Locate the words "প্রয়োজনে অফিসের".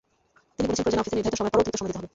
0.83-1.17